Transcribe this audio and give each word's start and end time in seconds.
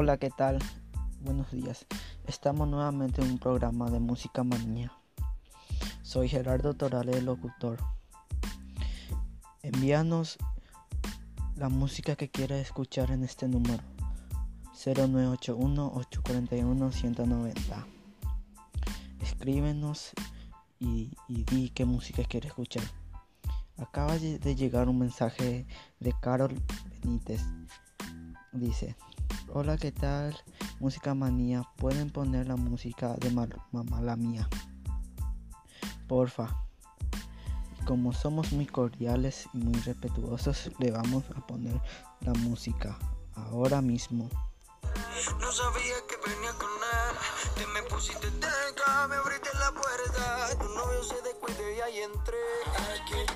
Hola, 0.00 0.16
¿qué 0.16 0.30
tal? 0.30 0.60
Buenos 1.24 1.50
días. 1.50 1.84
Estamos 2.28 2.68
nuevamente 2.68 3.20
en 3.20 3.32
un 3.32 3.38
programa 3.38 3.90
de 3.90 3.98
música 3.98 4.44
manía. 4.44 4.92
Soy 6.02 6.28
Gerardo 6.28 6.74
Torales, 6.74 7.16
el 7.16 7.24
locutor. 7.24 7.80
Envíanos 9.60 10.38
la 11.56 11.68
música 11.68 12.14
que 12.14 12.30
quieras 12.30 12.60
escuchar 12.60 13.10
en 13.10 13.24
este 13.24 13.48
número 13.48 13.82
0981-841-190. 14.76 17.54
Escríbenos 19.20 20.12
y, 20.78 21.10
y 21.26 21.42
di 21.42 21.70
qué 21.70 21.86
música 21.86 22.22
quieres 22.22 22.50
escuchar. 22.50 22.84
Acaba 23.76 24.16
de 24.16 24.54
llegar 24.54 24.88
un 24.88 25.00
mensaje 25.00 25.66
de 25.98 26.14
Carol 26.20 26.54
Benítez. 27.02 27.42
Dice, 28.52 28.94
hola, 29.52 29.76
¿qué 29.76 29.92
tal? 29.92 30.36
Música 30.80 31.14
manía, 31.14 31.62
pueden 31.76 32.10
poner 32.10 32.46
la 32.48 32.56
música 32.56 33.14
de 33.14 33.30
mamá 33.30 34.00
la 34.00 34.16
mía. 34.16 34.48
Porfa. 36.06 36.64
Y 37.80 37.84
como 37.84 38.12
somos 38.12 38.52
muy 38.52 38.66
cordiales 38.66 39.48
y 39.52 39.58
muy 39.58 39.80
respetuosos, 39.80 40.70
le 40.78 40.90
vamos 40.90 41.24
a 41.36 41.46
poner 41.46 41.80
la 42.20 42.32
música 42.34 42.98
ahora 43.34 43.80
mismo. 43.80 44.28
No 45.40 45.52
sabía 45.52 45.96
que 46.08 46.30
venía 46.30 46.52
con 46.52 46.68
él, 46.68 47.16
te 47.56 47.66
me 47.68 47.82
pusiste 47.88 48.28
cerca, 48.30 49.08
me 49.08 49.16
abriste 49.16 49.48
la 49.58 49.72
puerta, 49.72 50.58
tu 50.58 50.68
novio 50.74 51.02
se 51.02 51.20
descuide 51.22 51.76
y 51.76 51.80
ahí 51.80 51.98
entré. 51.98 52.36
Aquí 52.76 53.14
estoy 53.20 53.27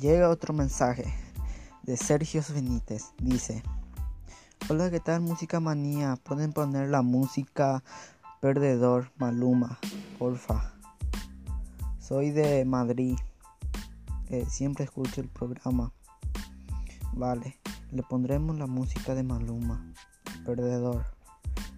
Llega 0.00 0.30
otro 0.30 0.54
mensaje 0.54 1.12
de 1.82 1.94
Sergio 1.94 2.42
Benítez. 2.54 3.12
Dice, 3.18 3.62
hola, 4.70 4.90
¿qué 4.90 4.98
tal? 4.98 5.20
Música 5.20 5.60
manía. 5.60 6.16
Pueden 6.22 6.54
poner 6.54 6.88
la 6.88 7.02
música 7.02 7.84
Perdedor 8.40 9.12
Maluma, 9.18 9.78
porfa. 10.18 10.72
Soy 11.98 12.30
de 12.30 12.64
Madrid. 12.64 13.18
Eh, 14.30 14.46
siempre 14.48 14.84
escucho 14.84 15.20
el 15.20 15.28
programa. 15.28 15.92
Vale, 17.12 17.58
le 17.90 18.02
pondremos 18.02 18.56
la 18.56 18.66
música 18.66 19.14
de 19.14 19.22
Maluma, 19.22 19.92
Perdedor. 20.46 21.04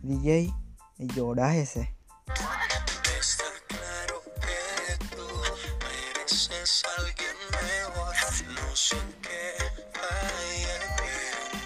DJ, 0.05 0.55
llora 0.99 1.57
ese. 1.57 1.93
Hay 8.73 10.63
en 10.65 10.81
mí, 10.97 11.13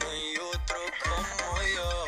no 0.01 0.11
hay 0.11 0.37
otro 0.39 0.77
como 1.05 1.63
yo. 1.63 2.05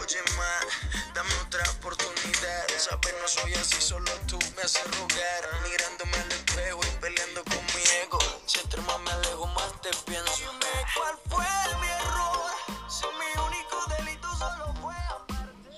Oye, 0.00 0.20
ma, 0.38 1.12
dame 1.12 1.30
otra 1.44 1.64
oportunidad. 1.72 2.68
Sabes, 2.78 3.14
no 3.20 3.26
soy 3.26 3.52
así, 3.54 3.80
solo 3.82 4.12
tú 4.28 4.38
me 4.56 4.62
haces 4.62 4.84
rogar. 4.96 5.42
Mirándome 5.64 6.16
al 6.18 6.30
espejo 6.30 6.80
y 6.86 7.00
peleando 7.00 7.42
con 7.42 7.58
mi 7.74 7.82
ego. 8.04 8.18
Si 8.46 8.60
entre 8.60 8.80
más 8.82 9.00
me 9.00 9.10
alejo, 9.10 9.44
más 9.48 9.80
te 9.82 9.90
pienso. 10.06 10.44
Cuál 10.96 11.16
fue 11.28 11.44
mi 11.80 11.88
error. 11.88 12.52
Si 12.88 13.04
mi 13.18 13.42
único 13.42 13.76
delito 13.98 14.28
solo 14.36 14.72
fue 14.80 14.94
amarte. 14.94 15.70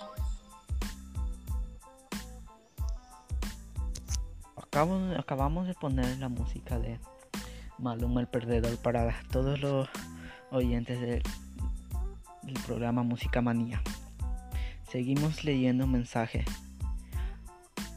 Acabo- 4.57 5.19
acabamos 5.19 5.67
de 5.67 5.73
poner 5.75 6.19
la 6.19 6.29
música 6.29 6.79
de 6.79 7.01
Maluma 7.79 8.21
el 8.21 8.29
Perdedor 8.29 8.77
para 8.79 9.15
todos 9.31 9.61
los 9.61 9.89
oyentes 10.51 11.01
del, 11.01 11.23
programa 12.67 13.03
Música 13.03 13.41
Manía. 13.43 13.83
Seguimos 14.91 15.45
leyendo 15.45 15.87
mensajes. 15.87 16.45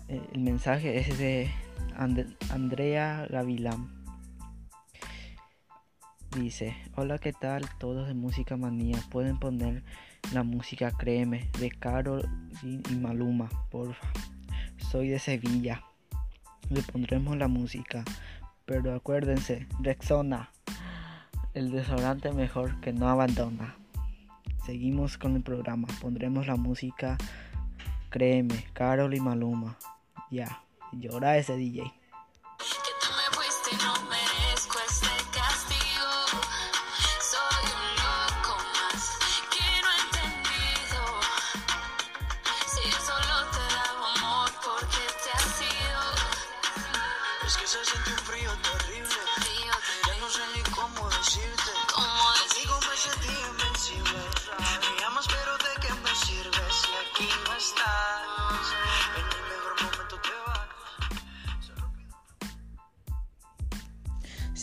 Eh, 0.07 0.21
El 0.33 0.41
mensaje 0.41 0.97
es 0.99 1.17
de 1.17 1.51
And- 1.95 2.35
Andrea 2.49 3.27
Gavilán. 3.29 4.05
Dice, 6.39 6.75
hola, 6.95 7.17
¿qué 7.19 7.33
tal? 7.33 7.67
Todos 7.77 8.07
de 8.07 8.13
Música 8.13 8.57
Manía. 8.57 8.99
Pueden 9.09 9.39
poner 9.39 9.83
la 10.33 10.43
música 10.43 10.91
Créeme 10.91 11.49
de 11.59 11.69
Carol 11.69 12.27
y 12.63 12.95
Maluma, 12.95 13.49
porfa. 13.69 14.07
Soy 14.91 15.09
de 15.09 15.19
Sevilla. 15.19 15.83
Le 16.69 16.81
pondremos 16.81 17.37
la 17.37 17.47
música. 17.47 18.03
Pero 18.67 18.93
acuérdense, 18.93 19.65
Rexona, 19.79 20.51
el 21.53 21.71
desodorante 21.71 22.33
mejor 22.33 22.79
que 22.81 22.91
no 22.91 23.07
abandona. 23.07 23.75
Seguimos 24.65 25.17
con 25.17 25.37
el 25.37 25.41
programa. 25.41 25.87
Pondremos 26.01 26.47
la 26.47 26.57
música 26.57 27.17
Créeme, 28.09 28.65
Carol 28.73 29.13
y 29.13 29.21
Maluma. 29.21 29.77
Ya, 30.29 30.63
llora 30.91 31.37
ese 31.37 31.55
DJ. 31.55 31.93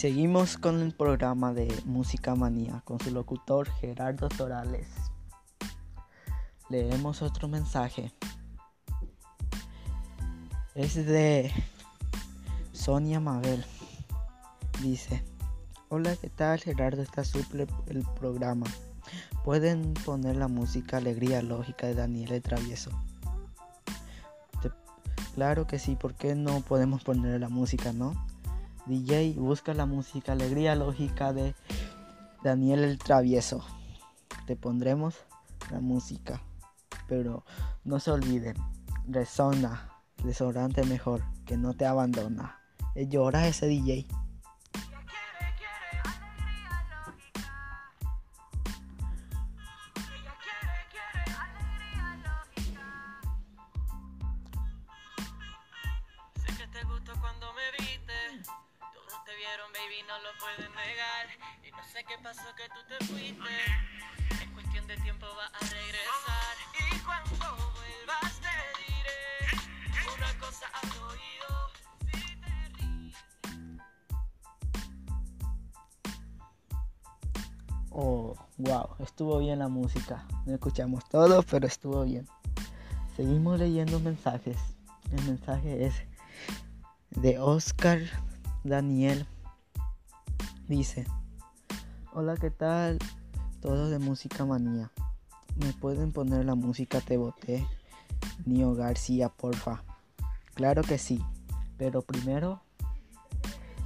Seguimos 0.05 0.59
con 0.59 0.83
el 0.83 0.93
programa 0.93 1.55
de 1.55 1.67
Música 1.87 2.35
Manía 2.35 2.83
con 2.85 3.01
su 3.01 3.11
locutor 3.11 3.71
Gerardo 3.71 4.29
Torales. 4.29 4.87
Leemos 6.69 7.23
otro 7.23 7.49
mensaje. 7.49 8.13
Es 10.75 10.95
de 10.97 11.51
Sonia 12.73 13.19
Mabel. 13.19 13.65
Dice, 14.83 15.25
hola, 15.89 16.15
¿qué 16.17 16.29
tal 16.29 16.61
Gerardo? 16.61 17.01
Está 17.01 17.25
suple 17.25 17.67
el 17.87 18.05
programa. 18.21 18.67
Pueden 19.43 19.95
poner 19.95 20.37
la 20.37 20.49
música 20.49 20.99
Alegría 20.99 21.41
Lógica 21.41 21.87
de 21.87 21.95
Daniel 21.95 22.33
el 22.33 22.43
Travieso. 22.43 22.91
Claro 25.35 25.67
que 25.67 25.81
sí, 25.81 25.97
¿por 25.97 26.15
qué 26.15 26.37
no 26.37 26.61
podemos 26.61 27.03
poner 27.03 27.41
la 27.41 27.49
música, 27.49 27.93
no? 27.93 28.15
DJ, 28.87 29.35
busca 29.37 29.75
la 29.75 29.85
música 29.85 30.33
Alegría 30.33 30.77
Lógica 30.77 31.33
de 31.33 31.57
Daniel 32.45 32.85
el 32.85 32.99
Travieso. 32.99 33.65
Te 34.47 34.55
pondremos 34.55 35.17
la 35.73 35.81
música. 35.81 36.41
Pero 37.09 37.45
no 37.83 37.99
se 37.99 38.13
olviden, 38.13 38.55
resona, 39.09 39.91
desodorante 40.23 40.85
mejor, 40.85 41.23
que 41.45 41.57
no 41.57 41.75
te 41.75 41.85
abandona. 41.85 42.61
Eh, 42.95 43.09
Llora 43.09 43.49
ese 43.49 43.67
DJ. 43.67 44.07
Baby, 59.85 60.03
no 60.09 60.17
lo 60.19 60.31
pueden 60.39 60.73
negar. 60.73 61.27
Y 61.63 61.71
no 61.71 61.83
sé 61.93 62.05
qué 62.05 62.17
pasó 62.23 62.43
que 62.57 62.69
tú 62.69 62.81
te 62.89 63.05
fuiste. 63.05 63.55
Es 64.31 64.51
cuestión 64.53 64.87
de 64.87 64.97
tiempo, 64.99 65.27
va 65.37 65.47
a 65.47 65.61
regresar. 65.61 66.57
Y 66.75 66.99
cuando 67.01 67.57
vuelvas, 67.75 68.41
te 68.41 68.55
diré 68.81 69.21
una 70.17 70.39
cosa 70.39 70.67
al 70.83 70.91
oído. 71.09 71.51
Oh, 77.91 78.35
wow, 78.59 78.97
estuvo 79.01 79.39
bien 79.39 79.59
la 79.59 79.69
música. 79.69 80.27
No 80.47 80.55
escuchamos 80.55 81.09
todo, 81.09 81.43
pero 81.43 81.67
estuvo 81.67 82.05
bien. 82.05 82.27
Seguimos 83.17 83.59
leyendo 83.59 84.01
mensajes. 84.01 84.57
El 85.13 85.23
mensaje 85.25 85.87
es 85.87 85.95
de 87.11 87.39
Oscar 87.39 88.01
Daniel. 88.65 89.27
Dice, 90.77 91.07
hola, 92.15 92.35
¿qué 92.35 92.51
tal? 92.51 92.99
Todos 93.61 93.91
de 93.91 94.01
Música 94.01 94.45
Manía. 94.45 94.91
¿Me 95.55 95.73
pueden 95.73 96.11
poner 96.11 96.45
la 96.45 96.57
música 96.57 97.01
Te 97.01 97.17
Boté? 97.17 97.65
Nio 98.45 98.75
García, 98.75 99.29
porfa. 99.29 99.85
Claro 100.55 100.83
que 100.83 100.99
sí, 100.99 101.25
pero 101.79 102.03
primero, 102.03 102.61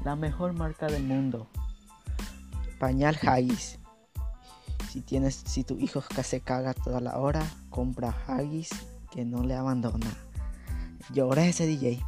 la 0.02 0.16
mejor 0.16 0.54
marca 0.54 0.86
del 0.86 1.02
mundo. 1.04 1.46
Pañal 2.78 3.18
Haggis. 3.20 3.78
Si 4.90 5.02
tienes, 5.02 5.34
si 5.34 5.64
tu 5.64 5.74
hijo 5.78 6.00
se 6.00 6.40
caga 6.40 6.72
toda 6.72 7.02
la 7.02 7.18
hora, 7.18 7.46
compra 7.68 8.16
Haggis 8.26 8.70
que 9.10 9.26
no 9.26 9.44
le 9.44 9.54
abandona. 9.54 10.10
Llora 11.12 11.44
ese 11.44 11.66
DJ. 11.66 12.02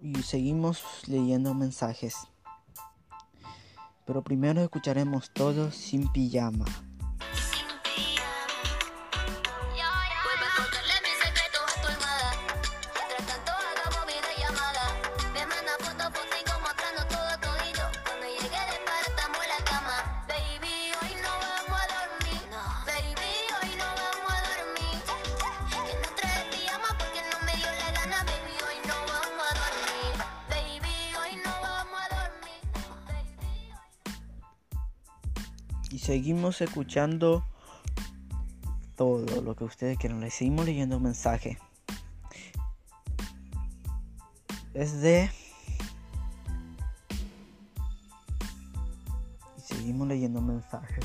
Y 0.00 0.22
seguimos 0.22 0.82
leyendo 1.06 1.54
mensajes. 1.54 2.14
Pero 4.06 4.22
primero 4.22 4.62
escucharemos 4.62 5.30
todos 5.32 5.74
sin 5.74 6.10
pijama. 6.12 6.64
Seguimos 36.08 36.62
escuchando 36.62 37.44
todo 38.96 39.42
lo 39.42 39.54
que 39.54 39.64
ustedes 39.64 39.98
quieran. 39.98 40.20
Les 40.20 40.32
seguimos 40.32 40.64
leyendo 40.64 40.98
mensajes. 40.98 41.58
Es 44.72 45.02
de... 45.02 45.30
Y 49.58 49.60
seguimos 49.60 50.08
leyendo 50.08 50.40
mensajes. 50.40 51.04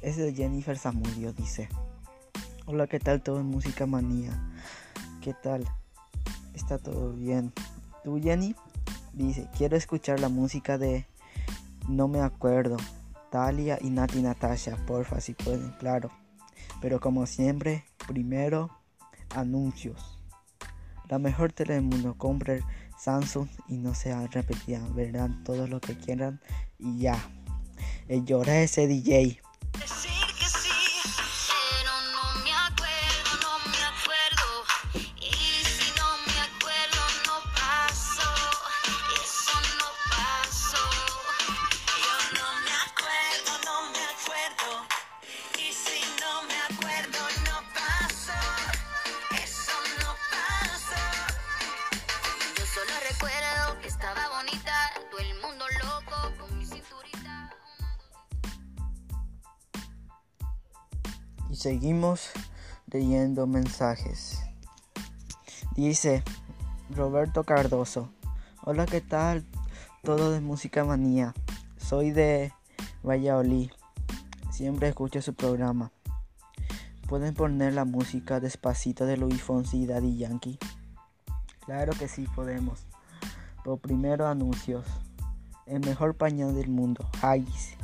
Es 0.00 0.16
de 0.16 0.32
Jennifer 0.32 0.78
Zamudio, 0.78 1.32
dice. 1.32 1.68
Hola, 2.66 2.86
¿qué 2.86 3.00
tal 3.00 3.20
todo 3.20 3.40
en 3.40 3.46
Música 3.46 3.84
Manía? 3.84 4.48
¿Qué 5.20 5.34
tal? 5.34 5.66
¿Está 6.54 6.78
todo 6.78 7.14
bien? 7.14 7.52
¿Tú, 8.04 8.20
Jenny? 8.22 8.54
Dice, 9.12 9.48
quiero 9.58 9.76
escuchar 9.76 10.20
la 10.20 10.28
música 10.28 10.78
de... 10.78 11.04
No 11.88 12.06
me 12.06 12.20
acuerdo. 12.20 12.76
Talia 13.30 13.78
y 13.80 13.90
Nati 13.90 14.20
Natasha, 14.22 14.76
porfa, 14.86 15.20
si 15.20 15.34
pueden, 15.34 15.70
claro. 15.78 16.10
Pero 16.80 17.00
como 17.00 17.26
siempre, 17.26 17.84
primero, 18.06 18.70
anuncios. 19.34 20.18
La 21.08 21.18
mejor 21.18 21.52
tele 21.52 21.74
del 21.74 21.82
mundo, 21.82 22.14
compren 22.16 22.62
Samsung 22.98 23.48
y 23.68 23.76
no 23.76 23.94
se 23.94 24.14
repetirán, 24.28 24.94
verán 24.94 25.42
todo 25.44 25.66
lo 25.66 25.80
que 25.80 25.96
quieran 25.96 26.40
y 26.78 26.98
ya. 26.98 27.18
El 28.08 28.24
llora 28.24 28.60
ese 28.60 28.86
DJ. 28.86 29.40
Seguimos 61.60 62.30
leyendo 62.90 63.46
mensajes. 63.46 64.40
Dice 65.76 66.24
Roberto 66.88 67.44
Cardoso. 67.44 68.08
Hola, 68.64 68.86
¿qué 68.86 69.02
tal? 69.02 69.44
Todo 70.02 70.32
de 70.32 70.40
Música 70.40 70.86
Manía. 70.86 71.34
Soy 71.76 72.12
de 72.12 72.54
Valladolid. 73.02 73.70
Siempre 74.50 74.88
escucho 74.88 75.20
su 75.20 75.34
programa. 75.34 75.92
¿Pueden 77.06 77.34
poner 77.34 77.74
la 77.74 77.84
música 77.84 78.40
despacito 78.40 79.04
de 79.04 79.18
Luis 79.18 79.42
Fonsi 79.42 79.82
y 79.82 79.86
Daddy 79.86 80.16
Yankee? 80.16 80.58
Claro 81.66 81.92
que 81.92 82.08
sí 82.08 82.26
podemos. 82.34 82.86
Pero 83.62 83.76
primero 83.76 84.26
anuncios. 84.26 84.86
El 85.66 85.80
mejor 85.80 86.16
pañal 86.16 86.54
del 86.54 86.70
mundo, 86.70 87.06
Haggis. 87.20 87.74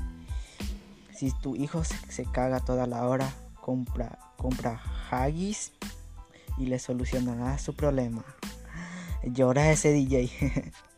Si 1.15 1.31
tu 1.43 1.57
hijo 1.57 1.85
se 1.85 2.25
caga 2.25 2.61
toda 2.61 2.87
la 2.87 3.07
hora, 3.07 3.31
compra, 3.67 4.17
compra 4.37 4.81
Haggis 5.11 5.73
y 6.57 6.67
le 6.67 6.79
solucionará 6.79 7.59
su 7.59 7.75
problema. 7.75 8.25
Llora 9.25 9.73
ese 9.73 9.93
DJ. 9.93 10.31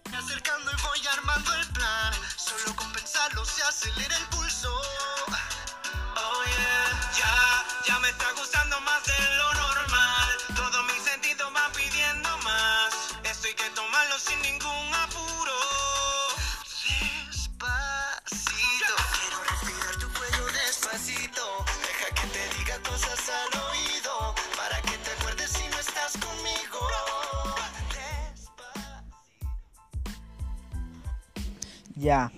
ya. 31.99 32.33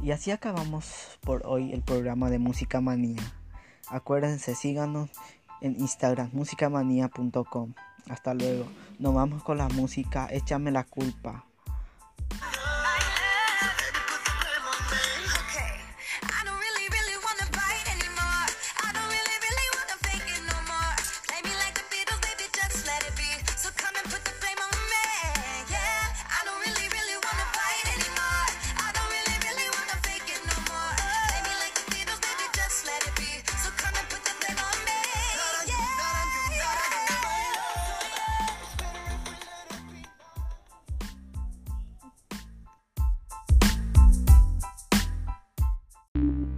Y 0.00 0.12
así 0.12 0.30
acabamos 0.30 1.18
por 1.22 1.42
hoy 1.46 1.72
el 1.72 1.82
programa 1.82 2.30
de 2.30 2.38
Música 2.38 2.80
Manía. 2.80 3.22
Acuérdense, 3.88 4.54
síganos 4.54 5.10
en 5.60 5.80
Instagram, 5.80 6.30
musicamanía.com. 6.32 7.74
Hasta 8.08 8.34
luego. 8.34 8.66
Nos 8.98 9.14
vamos 9.14 9.42
con 9.42 9.58
la 9.58 9.68
música. 9.68 10.28
Échame 10.30 10.70
la 10.70 10.84
culpa. 10.84 11.47